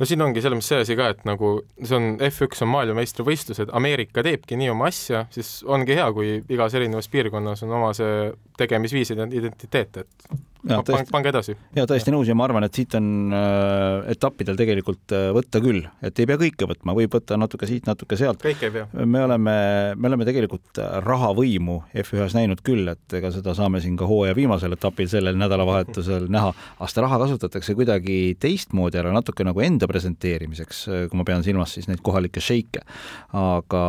No 0.00 0.06
siin 0.08 0.22
ongi 0.24 0.40
selles 0.40 0.56
mõttes 0.56 0.70
see 0.72 0.80
asi 0.80 0.94
ka, 0.96 1.10
et 1.12 1.26
nagu 1.28 1.58
see 1.76 1.96
on 1.98 2.14
F1 2.24 2.64
on 2.64 2.70
maailmameistrivõistlused, 2.72 3.72
Ameerika 3.76 4.24
teebki 4.24 4.56
nii 4.56 4.70
oma 4.72 4.88
asja, 4.88 5.26
siis 5.34 5.58
ongi 5.68 5.92
hea, 5.98 6.06
kui 6.16 6.38
igas 6.40 6.76
erinevas 6.78 7.10
piirkonnas 7.12 7.66
on 7.66 7.74
oma 7.76 7.90
see 7.96 8.30
tegemisviis, 8.56 9.12
identiteet, 9.12 10.00
et 10.00 10.30
ja 10.68 10.80
pange, 10.86 11.06
pange 11.10 11.30
edasi. 11.32 11.54
ja 11.76 11.86
täiesti 11.88 12.12
nõus 12.14 12.28
ja 12.28 12.36
ma 12.38 12.46
arvan, 12.46 12.66
et 12.66 12.76
siit 12.76 12.94
on 12.98 13.34
äh, 13.36 14.10
etappidel 14.14 14.58
tegelikult 14.58 15.14
äh, 15.16 15.28
võtta 15.36 15.62
küll, 15.62 15.84
et 16.04 16.18
ei 16.20 16.28
pea 16.28 16.38
kõike 16.40 16.68
võtma, 16.70 16.94
võib 16.96 17.14
võtta 17.16 17.38
natuke 17.40 17.68
siit, 17.70 17.86
natuke 17.88 18.18
sealt. 18.20 18.42
kõike 18.42 18.68
ei 18.68 18.74
pea. 18.74 18.88
me 19.04 19.24
oleme, 19.26 19.54
me 19.96 20.10
oleme 20.10 20.28
tegelikult 20.28 20.80
rahavõimu 21.06 21.78
F1-s 22.04 22.36
näinud 22.38 22.64
küll, 22.66 22.88
et 22.92 23.18
ega 23.20 23.32
seda 23.34 23.54
saame 23.56 23.82
siin 23.84 23.96
ka 24.00 24.08
hooaja 24.10 24.36
viimasel 24.36 24.76
etapil 24.76 25.08
sellel 25.10 25.38
nädalavahetusel 25.40 26.28
näha, 26.32 26.52
aga 26.78 26.90
seda 26.90 27.06
raha 27.06 27.20
kasutatakse 27.24 27.76
kuidagi 27.78 28.18
teistmoodi 28.40 29.00
ära, 29.00 29.14
natuke 29.14 29.46
nagu 29.46 29.64
enda 29.64 29.88
presenteerimiseks, 29.90 30.84
kui 31.10 31.20
ma 31.20 31.26
pean 31.28 31.44
silmas 31.46 31.76
siis 31.76 31.88
neid 31.90 32.02
kohalikke 32.04 32.42
šeike. 32.44 32.84
aga 33.36 33.84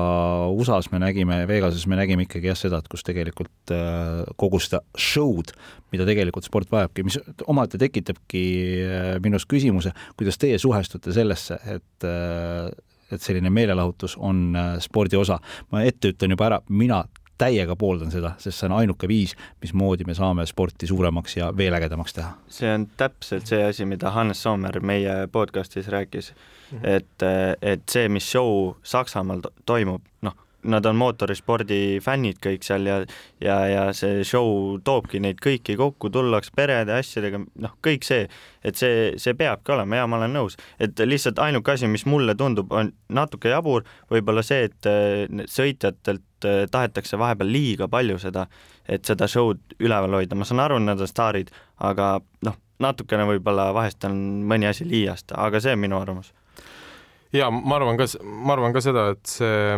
USA-s 0.55 0.91
me 0.91 1.01
nägime, 1.01 1.43
Vegases 1.49 1.87
me 1.89 1.97
nägime 1.99 2.27
ikkagi 2.27 2.51
jah 2.51 2.59
seda, 2.59 2.81
et 2.81 2.89
kus 2.91 3.05
tegelikult 3.07 3.73
äh, 3.73 4.23
kogu 4.39 4.59
seda 4.61 4.81
show'd, 4.97 5.53
mida 5.91 6.05
tegelikult 6.07 6.47
sport 6.47 6.60
vajabki, 6.71 7.05
mis 7.07 7.17
omaette 7.47 7.79
tekitabki 7.81 8.43
äh, 8.85 9.09
minus 9.23 9.47
küsimuse, 9.49 9.95
kuidas 10.17 10.37
teie 10.37 10.59
suhestute 10.61 11.13
sellesse, 11.15 11.59
et 11.65 12.07
äh, 12.07 12.69
et 13.11 13.19
selline 13.19 13.49
meelelahutus 13.51 14.13
on 14.23 14.55
spordi 14.79 15.17
osa. 15.19 15.35
ma 15.71 15.81
ette 15.83 16.13
ütlen 16.13 16.31
juba 16.31 16.45
ära, 16.45 16.59
mina 16.69 17.01
täiega 17.41 17.75
pooldan 17.75 18.11
seda, 18.13 18.35
sest 18.41 18.59
see 18.59 18.69
on 18.69 18.75
ainuke 18.77 19.09
viis, 19.09 19.33
mismoodi 19.63 20.05
me 20.07 20.15
saame 20.17 20.45
sporti 20.49 20.89
suuremaks 20.89 21.37
ja 21.39 21.49
veel 21.57 21.73
ägedamaks 21.77 22.15
teha. 22.17 22.33
see 22.47 22.69
on 22.73 22.87
täpselt 22.97 23.49
see 23.49 23.63
asi, 23.65 23.87
mida 23.89 24.13
Hannes 24.15 24.43
Soomer 24.43 24.79
meie 24.85 25.27
podcastis 25.31 25.87
rääkis 25.87 26.31
mm, 26.33 26.77
-hmm. 26.77 26.87
et, 26.87 27.27
et 27.61 27.83
see, 27.89 28.09
mis 28.09 28.31
show 28.31 28.75
Saksamaal 28.83 29.41
toimub, 29.65 30.01
noh 30.21 30.37
nad 30.63 30.85
on 30.85 30.97
mootorispordi 30.99 31.99
fännid 32.03 32.39
kõik 32.43 32.65
seal 32.65 32.87
ja 32.87 32.97
ja, 33.41 33.55
ja 33.67 33.83
see 33.97 34.25
show 34.27 34.77
toobki 34.85 35.21
neid 35.23 35.39
kõiki 35.43 35.75
kokku, 35.79 36.11
tullakse 36.13 36.53
perede 36.55 36.95
asjadega, 36.97 37.41
noh, 37.63 37.75
kõik 37.83 38.05
see, 38.05 38.27
et 38.63 38.77
see, 38.77 39.11
see 39.21 39.35
peabki 39.37 39.73
olema 39.75 40.01
ja 40.01 40.07
ma 40.09 40.19
olen 40.19 40.35
nõus, 40.37 40.57
et 40.81 40.99
lihtsalt 41.05 41.39
ainuke 41.41 41.73
asi, 41.73 41.89
mis 41.91 42.05
mulle 42.09 42.35
tundub, 42.37 42.71
on 42.75 42.91
natuke 43.13 43.51
jabur, 43.53 43.85
võib-olla 44.11 44.43
see, 44.45 44.67
et 44.69 44.89
äh, 44.89 45.45
sõitjatelt 45.49 46.49
äh, 46.49 46.65
tahetakse 46.71 47.19
vahepeal 47.21 47.51
liiga 47.51 47.89
palju 47.91 48.19
seda, 48.21 48.47
et 48.89 49.07
seda 49.07 49.29
show'd 49.31 49.79
üleval 49.79 50.19
hoida, 50.19 50.37
ma 50.37 50.47
saan 50.47 50.63
aru, 50.65 50.81
nad 50.83 51.01
on 51.01 51.09
staarid, 51.09 51.53
aga 51.81 52.17
noh, 52.47 52.59
natukene 52.81 53.25
võib-olla 53.29 53.71
vahest 53.77 54.05
on 54.09 54.17
mõni 54.49 54.69
asi 54.69 54.87
liiast, 54.89 55.33
aga 55.37 55.61
see 55.61 55.75
on 55.75 55.81
minu 55.83 55.99
arvamus. 56.01 56.33
ja 57.33 57.49
ma 57.51 57.77
arvan 57.77 57.97
ka, 57.97 58.09
ma 58.21 58.55
arvan 58.57 58.73
ka 58.75 58.83
seda, 58.83 59.11
et 59.15 59.25
see 59.29 59.75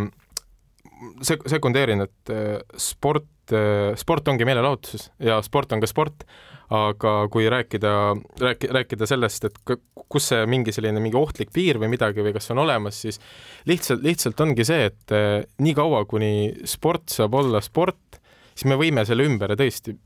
sek-, 1.26 1.46
sekundeerin, 1.52 2.06
et 2.06 2.34
äh, 2.34 2.58
sport, 2.80 3.30
äh, 3.52 3.94
sport 4.00 4.28
ongi 4.32 4.48
meelelahutus 4.48 5.10
ja 5.24 5.40
sport 5.46 5.76
on 5.76 5.84
ka 5.84 5.90
sport, 5.90 6.26
aga 6.74 7.14
kui 7.34 7.46
rääkida, 7.52 7.94
rääki-, 8.42 8.72
rääkida 8.74 9.08
sellest, 9.10 9.50
et 9.50 9.78
kus 10.10 10.30
see 10.32 10.46
mingi 10.50 10.74
selline 10.74 11.02
mingi 11.04 11.20
ohtlik 11.20 11.52
piir 11.54 11.80
või 11.82 11.92
midagi 11.94 12.24
või 12.26 12.34
kas 12.36 12.50
on 12.54 12.64
olemas, 12.64 13.02
siis 13.06 13.20
lihtsalt, 13.70 14.04
lihtsalt 14.06 14.42
ongi 14.46 14.66
see, 14.68 14.90
et 14.92 15.16
äh, 15.16 15.44
niikaua, 15.64 16.06
kuni 16.10 16.34
sport 16.70 17.14
saab 17.14 17.38
olla 17.42 17.62
sport, 17.64 18.20
siis 18.54 18.70
me 18.70 18.80
võime 18.80 19.06
selle 19.08 19.26
ümber 19.28 19.56
tõesti 19.60 19.98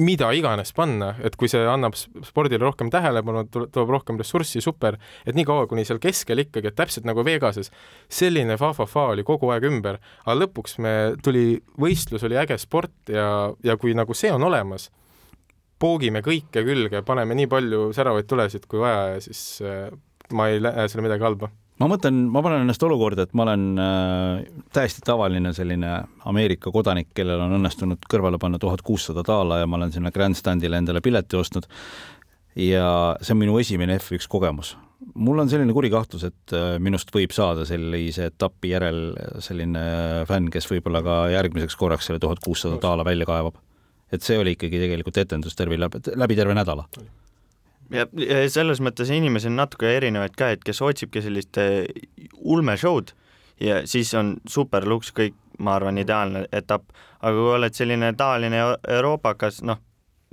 mida 0.00 0.30
iganes 0.36 0.72
panna, 0.76 1.12
et 1.24 1.36
kui 1.38 1.50
see 1.50 1.62
annab 1.68 1.96
spordile 1.96 2.62
rohkem 2.62 2.90
tähelepanu, 2.92 3.44
toob 3.52 3.92
rohkem 3.92 4.18
ressurssi, 4.20 4.62
super, 4.64 4.96
et 5.28 5.36
niikaua, 5.36 5.66
kuni 5.70 5.84
seal 5.88 6.00
keskel 6.02 6.44
ikkagi, 6.44 6.70
et 6.70 6.78
täpselt 6.78 7.08
nagu 7.08 7.24
Vegases, 7.26 7.72
selline 8.08 8.56
fa-fa-fa 8.60 9.10
oli 9.14 9.24
kogu 9.26 9.52
aeg 9.54 9.66
ümber, 9.70 10.00
aga 10.24 10.38
lõpuks 10.38 10.78
me, 10.84 10.94
tuli, 11.24 11.60
võistlus 11.80 12.24
oli 12.28 12.40
äge 12.40 12.58
sport 12.60 13.12
ja, 13.12 13.50
ja 13.66 13.76
kui 13.80 13.94
nagu 13.96 14.16
see 14.16 14.32
on 14.32 14.44
olemas, 14.48 14.88
poogime 15.80 16.24
kõike 16.24 16.64
külge, 16.66 17.04
paneme 17.06 17.36
nii 17.36 17.48
palju 17.50 17.90
säravaid 17.96 18.28
tulesid 18.28 18.68
kui 18.68 18.82
vaja 18.82 19.14
ja 19.14 19.24
siis 19.24 19.42
äh, 19.64 19.88
ma 20.36 20.50
ei 20.50 20.60
näe 20.62 20.88
seal 20.88 21.04
midagi 21.04 21.24
halba 21.24 21.50
ma 21.80 21.88
mõtlen, 21.88 22.18
ma 22.32 22.42
panen 22.44 22.64
ennast 22.64 22.82
olukorda, 22.84 23.24
et 23.24 23.32
ma 23.36 23.46
olen 23.46 23.64
äh, 23.80 24.42
täiesti 24.74 25.02
tavaline 25.06 25.54
selline 25.56 25.94
Ameerika 26.28 26.72
kodanik, 26.74 27.10
kellel 27.16 27.40
on 27.46 27.56
õnnestunud 27.56 28.04
kõrvale 28.10 28.40
panna 28.42 28.60
tuhat 28.60 28.84
kuussada 28.86 29.24
daala 29.26 29.62
ja 29.62 29.68
ma 29.70 29.78
olen 29.80 29.94
sinna 29.94 30.12
grandstandile 30.14 30.80
endale 30.80 31.02
pileti 31.04 31.38
ostnud. 31.40 31.68
ja 32.58 33.16
see 33.22 33.32
on 33.32 33.38
minu 33.40 33.58
esimene 33.62 33.96
F1 33.98 34.28
kogemus. 34.28 34.76
mul 35.14 35.38
on 35.38 35.48
selline 35.48 35.72
kuri 35.72 35.90
kahtlus, 35.90 36.26
et 36.28 36.56
äh, 36.56 36.76
minust 36.78 37.14
võib 37.14 37.32
saada 37.32 37.64
sellise 37.64 38.28
etapi 38.28 38.74
järel 38.74 39.00
selline 39.38 40.26
fänn, 40.28 40.50
kes 40.52 40.68
võib-olla 40.68 41.02
ka 41.02 41.16
järgmiseks 41.32 41.76
korraks 41.76 42.10
selle 42.10 42.20
tuhat 42.20 42.44
kuussada 42.44 42.76
daala 42.82 43.04
välja 43.04 43.26
kaevab. 43.26 43.56
et 44.12 44.22
see 44.22 44.38
oli 44.38 44.56
ikkagi 44.58 44.84
tegelikult 44.84 45.16
etendus 45.16 45.56
terve 45.56 45.80
läbi, 45.80 46.04
läbi 46.16 46.36
terve 46.36 46.54
nädala 46.54 46.88
ja, 47.94 48.06
ja 48.14 48.40
selles 48.50 48.80
mõttes 48.84 49.10
inimesi 49.14 49.50
on 49.50 49.58
natuke 49.60 49.90
erinevaid 49.96 50.36
ka, 50.38 50.52
et 50.54 50.64
kes 50.66 50.82
otsibki 50.84 51.22
sellist 51.24 51.58
eh, 51.60 51.84
ulmeshow'd 52.40 53.14
ja 53.60 53.82
siis 53.88 54.12
on 54.18 54.36
super 54.48 54.86
luks 54.88 55.12
kõik, 55.16 55.36
ma 55.60 55.76
arvan, 55.76 56.00
ideaalne 56.00 56.46
etapp, 56.56 56.88
aga 57.20 57.36
kui 57.36 57.54
oled 57.56 57.76
selline 57.76 58.12
tavaline 58.16 58.62
euroopakas, 58.88 59.60
noh, 59.68 59.80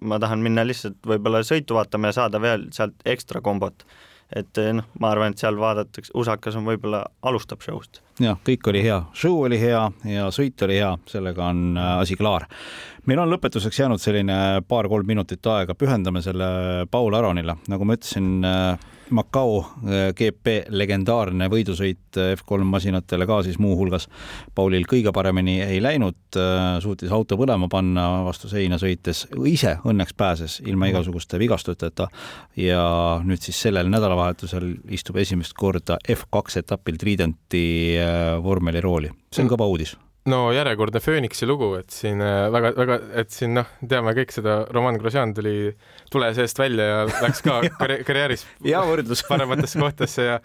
ma 0.01 0.19
tahan 0.21 0.43
minna 0.45 0.63
lihtsalt 0.65 0.99
võib-olla 1.07 1.41
sõitu 1.43 1.75
vaatama 1.75 2.11
ja 2.11 2.19
saada 2.21 2.41
veel 2.41 2.67
sealt 2.75 3.01
ekstra 3.05 3.41
kombot 3.43 3.83
et 4.35 4.59
eh, 4.59 4.73
noh, 4.75 4.87
ma 4.99 5.11
arvan, 5.13 5.33
et 5.33 5.41
seal 5.41 5.57
vaadatakse, 5.59 6.11
usakas 6.17 6.57
on 6.59 6.67
võib-olla, 6.67 7.03
alustab 7.27 7.63
show'st. 7.63 8.01
jah, 8.23 8.39
kõik 8.47 8.67
oli 8.71 8.83
hea, 8.83 8.99
show 9.15 9.39
oli 9.45 9.59
hea 9.61 9.83
ja 10.11 10.27
sõit 10.35 10.61
oli 10.67 10.79
hea, 10.81 10.91
sellega 11.07 11.47
on 11.47 11.77
äh, 11.77 11.93
asi 12.03 12.17
klaar. 12.19 12.47
Meil 13.07 13.21
on 13.23 13.31
lõpetuseks 13.31 13.79
jäänud 13.79 14.03
selline 14.03 14.37
paar-kolm 14.67 15.07
minutit 15.07 15.45
aega, 15.47 15.75
pühendame 15.79 16.21
selle 16.25 16.49
Paul 16.91 17.15
Aronile, 17.15 17.55
nagu 17.71 17.87
ma 17.87 17.95
ütlesin 17.95 18.43
äh, 18.47 18.95
Macau 19.15 19.59
äh, 19.61 20.11
GP 20.17 20.67
legendaarne 20.73 21.47
võidusõit 21.51 22.19
äh, 22.19 22.33
F3 22.35 22.65
masinatele 22.67 23.27
ka 23.29 23.41
siis 23.45 23.59
muuhulgas. 23.61 24.07
Paulil 24.55 24.87
kõige 24.89 25.13
paremini 25.15 25.59
ei 25.65 25.81
läinud, 25.83 26.17
äh, 26.37 26.77
suutis 26.83 27.13
auto 27.13 27.37
põlema 27.39 27.69
panna 27.71 28.07
vastu 28.27 28.49
seina 28.51 28.79
sõites, 28.81 29.25
ise 29.47 29.77
õnneks 29.87 30.17
pääses 30.17 30.59
ilma 30.65 30.85
mhm. 30.85 30.95
igasuguste 30.95 31.39
vigastusteta 31.41 32.09
ja 32.59 32.83
nüüd 33.23 33.43
siis 33.43 33.61
sellel 33.67 33.91
nädalavahetusel 33.93 34.73
istub 34.95 35.21
esimest 35.21 35.55
korda 35.57 35.99
F2 36.07 36.61
etapil 36.63 36.97
Tridenti 36.97 37.65
vormelirooli. 38.43 39.11
see 39.31 39.43
on 39.45 39.51
kõva 39.51 39.67
uudis 39.69 39.95
no 40.27 40.39
järjekordne 40.55 41.01
Phoenixi 41.03 41.47
lugu, 41.47 41.71
et 41.79 41.93
siin 41.93 42.21
väga-väga, 42.21 42.97
äh, 42.99 43.19
et 43.23 43.33
siin 43.33 43.55
noh, 43.57 43.69
teame 43.81 44.13
kõik 44.17 44.33
seda, 44.35 44.59
Roman 44.75 44.99
Grosjean 45.01 45.33
tuli 45.37 45.71
tule 46.11 46.31
seest 46.37 46.59
välja 46.59 46.87
ja 46.87 47.05
läks 47.23 47.43
ka 47.45 47.61
karj 47.81 48.01
karjääris 48.07 48.47
hea 48.65 48.81
võrdlus. 48.87 49.23
parematesse 49.31 49.79
kohtadesse 49.81 50.27
ja 50.27 50.41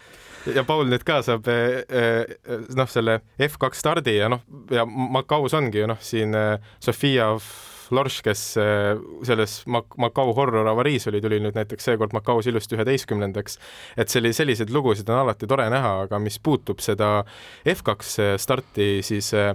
ja 0.51 0.65
Paul 0.67 0.89
nüüd 0.91 1.05
ka 1.07 1.21
saab 1.23 1.47
äh, 1.51 1.83
äh, 1.87 2.65
noh, 2.79 2.89
selle 2.91 3.21
F2 3.39 3.75
stardi 3.79 4.17
ja 4.19 4.31
noh, 4.33 4.43
ja 4.75 4.87
Macaus 4.87 5.55
ongi 5.59 5.83
ju 5.83 5.91
noh, 5.91 6.01
siin 6.03 6.35
Sofia 6.83 7.33
Lorš, 7.93 8.21
kes 8.25 8.43
äh, 8.61 8.97
selles 9.27 9.61
Macau 9.69 10.33
horror 10.37 10.69
avariis 10.69 11.07
oli, 11.11 11.21
tuli 11.25 11.41
nüüd 11.43 11.57
näiteks 11.59 11.91
seekord 11.91 12.15
Macaus 12.17 12.49
ilusti 12.51 12.79
üheteistkümnendaks. 12.79 13.59
et 13.97 14.13
selli-, 14.13 14.35
selliseid 14.37 14.73
lugusid 14.73 15.09
on 15.13 15.23
alati 15.23 15.47
tore 15.47 15.69
näha, 15.73 15.95
aga 16.07 16.21
mis 16.23 16.39
puutub 16.43 16.81
seda 16.81 17.25
F2 17.69 18.37
starti, 18.41 18.89
siis 19.07 19.33
äh, 19.39 19.53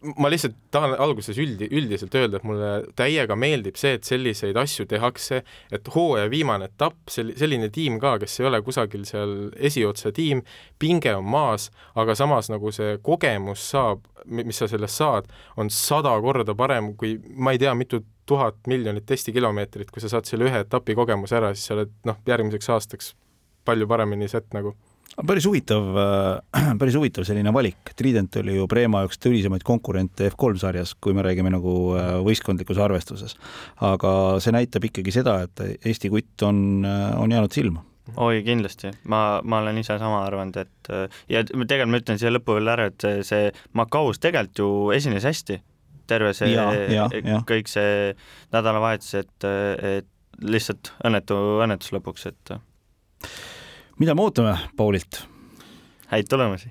ma 0.00 0.30
lihtsalt 0.32 0.56
tahan 0.72 0.94
alguses 1.02 1.38
üldi, 1.38 1.68
üldiselt 1.76 2.14
öelda, 2.16 2.38
et 2.38 2.46
mulle 2.48 2.70
täiega 2.96 3.36
meeldib 3.36 3.76
see, 3.80 3.98
et 3.98 4.06
selliseid 4.08 4.56
asju 4.56 4.86
tehakse, 4.88 5.42
et 5.72 5.90
hooaja 5.94 6.30
viimane 6.32 6.70
etapp, 6.70 7.10
sel-, 7.12 7.34
selline 7.38 7.68
tiim 7.74 7.98
ka, 8.00 8.14
kes 8.22 8.38
ei 8.40 8.48
ole 8.48 8.62
kusagil 8.64 9.04
seal 9.08 9.34
esiotsa 9.56 10.12
tiim, 10.16 10.40
pinge 10.80 11.12
on 11.16 11.26
maas, 11.28 11.68
aga 12.00 12.16
samas 12.18 12.48
nagu 12.52 12.72
see 12.72 12.96
kogemus 13.04 13.66
saab, 13.74 14.06
mis 14.30 14.60
sa 14.60 14.68
sellest 14.70 15.00
saad, 15.02 15.28
on 15.60 15.72
sada 15.74 16.14
korda 16.24 16.56
parem 16.56 16.94
kui 17.00 17.18
ma 17.36 17.52
ei 17.52 17.60
tea, 17.60 17.74
mitu 17.76 18.02
tuhat 18.30 18.60
miljonit 18.70 19.04
testikilomeetrit, 19.10 19.90
kui 19.90 20.02
sa 20.02 20.12
saad 20.12 20.28
selle 20.28 20.48
ühe 20.48 20.64
etapi 20.64 20.96
kogemuse 20.96 21.36
ära, 21.40 21.52
siis 21.52 21.68
sa 21.68 21.76
oled 21.76 21.92
noh, 22.08 22.20
järgmiseks 22.28 22.72
aastaks 22.72 23.14
palju 23.68 23.88
paremini 23.90 24.28
set 24.30 24.48
nagu 24.56 24.74
päris 25.26 25.46
huvitav, 25.46 25.84
äh, 25.96 26.72
päris 26.80 26.96
huvitav 26.98 27.26
selline 27.28 27.52
valik. 27.54 27.92
Trident 27.96 28.36
oli 28.40 28.56
ju 28.56 28.66
Prema 28.70 29.02
üks 29.08 29.20
tõsisemaid 29.22 29.64
konkurente 29.66 30.30
F3 30.30 30.62
sarjas, 30.62 30.94
kui 31.00 31.14
me 31.16 31.24
räägime 31.26 31.52
nagu 31.52 31.74
äh, 31.98 32.16
võistkondlikus 32.26 32.80
arvestuses. 32.82 33.36
aga 33.86 34.12
see 34.42 34.54
näitab 34.54 34.86
ikkagi 34.90 35.14
seda, 35.14 35.40
et 35.46 35.86
Eesti 35.86 36.10
kutt 36.12 36.46
on, 36.46 36.84
äh, 36.86 37.14
on 37.20 37.32
jäänud 37.32 37.54
silma. 37.54 37.84
Oi, 38.16 38.40
kindlasti, 38.42 38.90
ma, 39.12 39.38
ma 39.46 39.60
olen 39.62 39.76
ise 39.78 39.94
sama 40.00 40.24
arvanud, 40.26 40.56
et 40.58 40.88
ja 41.30 41.44
tegelikult 41.46 41.92
ma 41.92 42.00
ütlen 42.00 42.18
siia 42.18 42.32
lõppu 42.32 42.56
veel 42.56 42.70
ära, 42.72 42.88
et 42.90 43.04
see, 43.28 43.52
Macaus 43.78 44.18
tegelikult 44.18 44.58
ju 44.58 44.70
esines 44.96 45.26
hästi, 45.28 45.60
terve 46.10 46.32
see, 46.34 46.50
kõik 47.46 47.70
see 47.70 48.10
nädalavahetus, 48.50 49.14
et, 49.20 49.46
et 50.00 50.42
lihtsalt 50.42 50.90
õnnetu 51.06 51.38
õnnetus 51.62 51.94
lõpuks, 51.94 52.26
et 52.32 52.54
mida 54.00 54.16
me 54.16 54.24
ootame 54.24 54.56
Paulilt? 54.76 55.26
häid 56.10 56.26
tulemusi. 56.26 56.66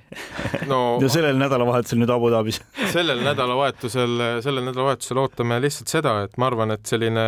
No 0.67 0.79
ja 1.03 1.09
sellel 1.09 1.38
nädalavahetusel 1.39 2.01
nüüd 2.01 2.09
Abu 2.12 2.27
Dhabis. 2.33 2.57
Sellel 2.95 3.21
nädalavahetusel, 3.24 4.17
sellel 4.43 4.65
nädalavahetusel 4.67 5.21
ootame 5.21 5.62
lihtsalt 5.63 5.93
seda, 5.93 6.17
et 6.25 6.36
ma 6.41 6.50
arvan, 6.50 6.75
et 6.75 6.83
selline 6.89 7.24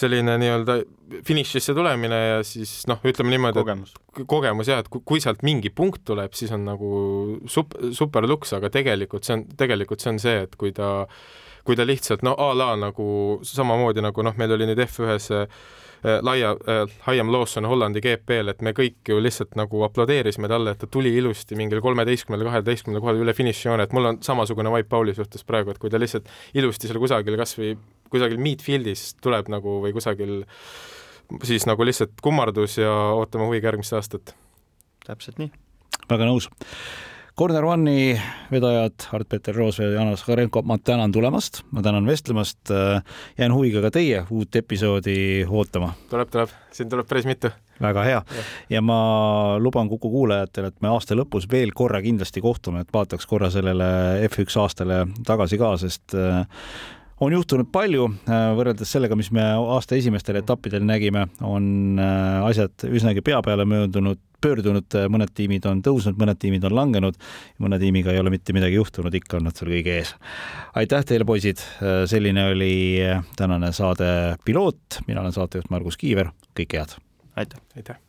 selline 0.00 0.36
nii-öelda 0.38 0.76
finišisse 1.26 1.72
tulemine 1.74 2.18
ja 2.18 2.36
siis 2.46 2.84
noh, 2.88 3.00
ütleme 3.04 3.32
niimoodi, 3.32 3.58
kogemus, 3.58 3.94
kogemus 4.30 4.68
jah, 4.70 4.84
et 4.84 4.92
kui, 4.92 5.02
kui 5.08 5.24
sealt 5.24 5.42
mingi 5.44 5.72
punkt 5.74 6.04
tuleb, 6.08 6.36
siis 6.36 6.52
on 6.54 6.68
nagu 6.68 6.90
sup-, 7.50 7.74
super 7.96 8.28
luks, 8.28 8.52
aga 8.56 8.70
tegelikult 8.72 9.26
see 9.26 9.38
on, 9.38 9.48
tegelikult 9.60 10.04
see 10.04 10.12
on 10.12 10.20
see, 10.22 10.44
et 10.46 10.54
kui 10.60 10.76
ta 10.76 11.08
kui 11.66 11.76
ta 11.76 11.84
lihtsalt 11.84 12.22
no 12.24 12.36
a 12.38 12.52
la 12.56 12.74
nagu 12.80 13.06
samamoodi 13.44 14.04
nagu 14.04 14.24
noh, 14.24 14.36
meil 14.40 14.54
oli 14.56 14.68
nüüd 14.70 14.84
F1-s 14.86 15.32
Äh, 15.32 15.48
laia 16.02 16.54
äh,, 16.54 16.82
Hayam 17.06 17.32
Lawson 17.32 17.66
Hollandi 17.68 18.00
GP-l, 18.04 18.52
et 18.52 18.62
me 18.64 18.72
kõik 18.76 19.10
ju 19.12 19.18
lihtsalt 19.20 19.56
nagu 19.58 19.82
aplodeerisime 19.84 20.48
talle, 20.48 20.74
et 20.74 20.80
ta 20.80 20.88
tuli 20.90 21.12
ilusti 21.16 21.58
mingil 21.58 21.82
kolmeteistkümnendal, 21.84 22.48
kaheteistkümnendal 22.50 23.04
kohal 23.04 23.20
üle 23.24 23.34
finišijoone, 23.36 23.84
et 23.84 23.96
mul 23.96 24.12
on 24.12 24.20
samasugune 24.24 24.72
vibe 24.72 24.88
Pauli 24.90 25.14
suhtes 25.16 25.44
praegu, 25.48 25.74
et 25.74 25.82
kui 25.82 25.92
ta 25.92 26.00
lihtsalt 26.00 26.30
ilusti 26.56 26.88
seal 26.88 27.00
kusagil 27.02 27.36
kas 27.40 27.56
või 27.58 27.74
kusagil 28.10 28.40
midfield'is 28.42 29.14
tuleb 29.22 29.50
nagu 29.52 29.78
või 29.84 29.92
kusagil 29.96 30.40
siis 31.46 31.66
nagu 31.68 31.84
lihtsalt 31.86 32.16
kummardus 32.22 32.78
ja 32.80 32.90
ootame 33.14 33.46
huviga 33.46 33.70
järgmist 33.70 33.94
aastat. 33.94 34.34
täpselt 35.06 35.38
nii. 35.38 35.52
väga 36.10 36.26
nõus 36.26 36.48
Corner 37.40 37.64
One'i 37.64 38.20
vedajad 38.52 38.92
Art-Peter 39.12 39.54
Roosvee 39.56 39.86
ja 39.86 39.94
Janos 39.94 40.24
Karenko, 40.24 40.60
ma 40.62 40.76
tänan 40.78 41.12
tulemast, 41.12 41.62
ma 41.70 41.82
tänan 41.82 42.06
vestlemast. 42.06 42.58
jään 43.38 43.54
huviga 43.54 43.80
ka 43.80 43.90
teie 43.90 44.26
uut 44.30 44.56
episoodi 44.56 45.46
ootama. 45.48 45.92
tuleb, 46.10 46.28
tuleb, 46.28 46.52
siin 46.72 46.88
tuleb 46.88 47.08
päris 47.08 47.24
mitu. 47.24 47.48
väga 47.80 48.02
hea 48.02 48.22
ja 48.70 48.82
ma 48.82 49.56
luban 49.58 49.88
Kuku 49.88 50.10
kuulajatele, 50.10 50.66
et 50.66 50.82
me 50.82 50.88
aasta 50.88 51.16
lõpus 51.16 51.48
veel 51.50 51.72
korra 51.74 52.02
kindlasti 52.02 52.40
kohtume, 52.40 52.80
et 52.80 52.92
vaataks 52.92 53.26
korra 53.26 53.50
sellele 53.50 53.88
F1 54.28 54.60
aastale 54.60 55.06
tagasi 55.26 55.58
ka, 55.58 55.76
sest 55.80 56.14
äh, 56.14 56.44
on 57.20 57.32
juhtunud 57.32 57.72
palju 57.72 58.10
äh, 58.28 58.50
võrreldes 58.52 58.92
sellega, 58.92 59.16
mis 59.16 59.32
me 59.32 59.48
aasta 59.56 59.96
esimestel 59.96 60.36
etappidel 60.44 60.84
nägime, 60.84 61.30
on 61.40 61.96
äh, 61.96 62.44
asjad 62.52 62.84
üsnagi 62.84 63.24
pea 63.24 63.40
peale 63.40 63.64
möödunud 63.64 64.20
pöördunud, 64.40 64.98
mõned 65.12 65.32
tiimid 65.36 65.66
on 65.70 65.82
tõusnud, 65.84 66.18
mõned 66.20 66.40
tiimid 66.40 66.64
on 66.68 66.76
langenud, 66.76 67.18
mõne 67.62 67.80
tiimiga 67.82 68.14
ei 68.14 68.22
ole 68.22 68.32
mitte 68.34 68.54
midagi 68.56 68.78
juhtunud, 68.78 69.14
ikka 69.20 69.38
on 69.38 69.48
nad 69.48 69.56
seal 69.58 69.72
kõige 69.72 69.98
ees. 70.00 70.14
aitäh 70.80 71.04
teile, 71.06 71.26
poisid, 71.28 71.62
selline 72.10 72.50
oli 72.52 72.74
tänane 73.36 73.72
saade 73.76 74.10
Piloot, 74.44 75.02
mina 75.06 75.24
olen 75.24 75.36
saatejuht 75.36 75.70
Margus 75.70 76.00
Kiiver, 76.00 76.32
kõike 76.56 76.82
head! 76.82 76.96
aitäh! 77.36 77.60
aitäh! 77.76 78.00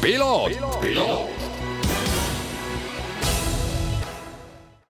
piloot, 0.00 0.80
piloot.! 0.80 1.39